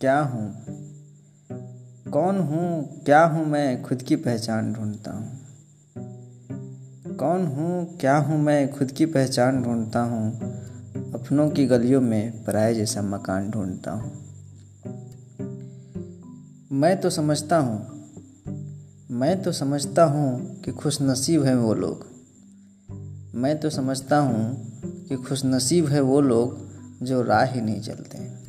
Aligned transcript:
क्या 0.00 0.20
हूँ? 0.20 0.54
कौन 2.10 2.38
हूँ, 2.38 3.02
क्या 3.04 3.24
हूँ 3.24 3.46
मैं 3.46 3.82
खुद 3.82 4.02
की 4.02 4.16
पहचान 4.16 4.72
ढूंढता 4.72 5.10
हूँ। 5.10 5.40
कौन 7.16 7.46
हूँ, 7.46 7.98
क्या 7.98 8.16
हूँ 8.16 8.38
मैं 8.38 8.72
खुद 8.72 8.90
की 8.90 9.06
पहचान 9.06 9.62
ढूंढता 9.62 10.00
हूँ। 10.00 10.40
अपनों 11.14 11.50
की 11.50 11.66
गलियों 11.66 12.00
में 12.00 12.44
पराए 12.44 12.74
जैसा 12.74 13.02
मकान 13.02 13.50
ढूंढता 13.50 13.90
हूँ। 13.90 14.12
मैं 16.72 17.00
तो 17.00 17.10
समझता 17.10 17.58
हूँ, 17.58 18.08
मैं 19.10 19.42
तो 19.42 19.52
समझता 19.52 20.04
हूँ 20.04 20.60
कि 20.60 20.72
खुश 20.72 21.02
नसीब 21.02 21.44
हैं 21.44 21.54
वो 21.54 21.74
लोग। 21.74 22.06
मैं 23.34 23.60
तो 23.60 23.70
समझता 23.70 24.18
हूँ 24.18 24.70
कि 24.84 25.16
खुश 25.16 25.44
नसीब 25.44 25.86
है 25.86 26.00
वो 26.00 26.20
लोग 26.20 26.70
जो 27.02 27.22
राह 27.22 27.42
ही 27.42 27.60
नहीं 27.60 27.80
चलते 27.80 28.39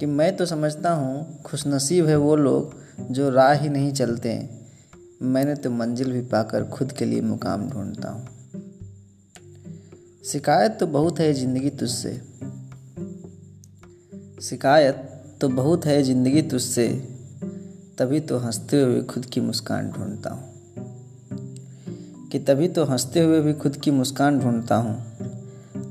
कि 0.00 0.06
मैं 0.06 0.36
तो 0.36 0.46
समझता 0.46 0.90
हूँ 0.90 1.42
खुश 1.42 1.66
नसीब 1.66 2.06
है 2.06 2.16
वो 2.16 2.36
लोग 2.36 2.74
जो 3.10 3.30
राह 3.30 3.52
ही 3.52 3.68
नहीं 3.68 3.92
चलते 3.92 4.50
मैंने 5.22 5.54
तो 5.54 5.70
मंजिल 5.70 6.12
भी 6.12 6.20
पाकर 6.20 6.64
खुद 6.64 6.92
के 6.92 7.04
लिए 7.04 7.20
मुकाम 7.20 7.70
ढूंढता 7.70 8.08
हूँ। 8.10 8.28
शिकायत 10.24 10.76
तो 10.80 10.86
बहुत 10.86 11.18
है 11.18 11.32
ज़िंदगी 11.32 11.70
तुझसे। 11.70 12.22
शिकायत 14.42 15.22
तो 15.40 15.48
बहुत 15.48 15.86
है 15.86 16.02
ज़िंदगी 16.02 16.42
तुझसे। 16.42 16.88
तभी 17.98 18.20
तो 18.20 18.38
हँसते 18.38 18.82
हुए 18.82 19.02
खुद 19.02 19.24
की 19.24 19.40
मुस्कान 19.40 19.90
ढूंढता 19.90 20.30
हूँ। 20.30 20.56
कि 22.28 22.38
तभी 22.38 22.68
तो 22.68 22.84
हँसते 22.84 23.20
हुए 23.20 23.40
भी 23.40 23.52
खुद 23.52 23.76
की 23.76 23.90
मुस्कान 23.90 24.40
ढूंढता 24.40 24.76
हूँ। 24.76 25.16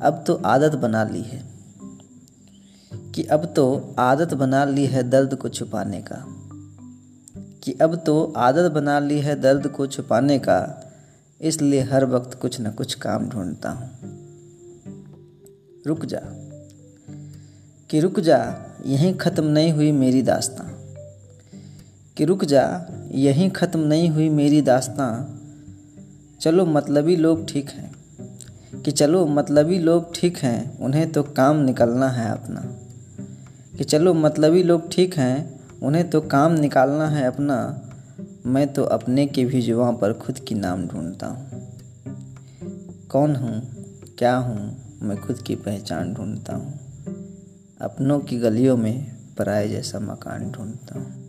अब 0.02 0.24
तो 0.28 0.36
आदत 0.36 0.76
बना 0.76 1.04
ली 1.04 1.22
है। 1.22 1.45
कि 3.16 3.24
अब 3.24 3.54
तो 3.56 3.96
आदत 4.00 4.34
बना 4.34 4.66
ली 4.66 4.86
है 4.86 5.10
दर्द 5.10 5.36
को 5.36 5.50
छुपाने 5.50 6.02
का। 6.02 6.26
कि 7.64 7.74
अब 7.82 8.04
तो 8.06 8.34
आदत 8.38 8.72
बना 8.72 9.00
ली 9.00 9.20
है 9.20 9.42
दर्द 9.42 9.68
को 9.68 9.88
छुपाने 9.88 10.40
का, 10.40 10.92
इसलिए 11.42 11.82
हर 11.82 12.06
वक्त 12.06 12.40
कुछ 12.42 12.62
न 12.62 12.72
कुछ 12.72 12.94
काम 12.94 13.30
ढूंढता 13.30 13.70
हूँ। 13.70 13.90
रुक 15.88 16.06
जा। 16.06 16.22
कि 17.90 18.00
रुक 18.00 18.20
जा, 18.20 18.56
यहीं 18.86 19.14
ख़त्म 19.14 19.44
नहीं 19.44 19.72
हुई 19.72 19.92
मेरी 19.92 20.22
दास्तां। 20.22 20.68
कि 22.18 22.26
रुक 22.26 22.46
जा, 22.46 22.86
यहीं 23.12 23.50
ख़त्म 23.50 23.80
नहीं 23.80 24.10
हुई 24.10 24.30
मेरी 24.30 24.62
दास्तां। 24.62 25.38
चलो, 26.40 26.66
मतलबी 26.66 27.16
लोग 27.16 27.48
ठीक 27.48 27.70
हैं। 27.70 27.96
कि 28.82 28.92
चलो, 28.92 29.26
मतलबी 29.26 29.80
लोग 29.80 30.16
ठीक 30.16 30.38
हैं, 30.38 30.80
उन्हें 30.80 31.12
तो 31.12 31.24
काम 31.24 31.58
निकलना 31.58 32.10
है 32.10 32.32
अपना। 32.32 32.85
कि 33.78 33.84
चलो 33.84 34.14
मतलबी 34.14 34.64
लोग 34.64 34.92
ठीक 34.92 35.18
हैं, 35.18 35.60
उन्हें 35.80 36.10
तो 36.10 36.22
काम 36.22 36.52
निकालना 36.52 37.08
है 37.08 37.26
अपना। 37.26 37.82
मैं 38.46 38.74
तो 38.74 38.84
अपने 38.84 39.26
के 39.26 39.46
भी 39.46 39.62
जुआ 39.62 39.92
पर 39.92 40.14
खुद 40.14 40.40
की 40.40 40.56
नाम 40.56 40.88
ढूंढता 40.88 41.28
हूँ। 41.28 41.62
कौन 43.10 43.36
हूँ, 43.36 43.62
क्या 44.18 44.36
हूँ, 44.36 44.78
मैं 45.02 45.18
खुद 45.18 45.38
की 45.38 45.56
पहचान 45.56 46.14
ढूंढता 46.14 46.56
हूँ। 46.56 46.80
अपनों 47.82 48.20
की 48.20 48.38
गलियों 48.38 48.78
में 48.78 49.18
पराए 49.38 49.70
जैसा 49.70 50.00
मकान 50.00 50.52
ढूंढता 50.52 51.00
हूँ। 51.00 51.25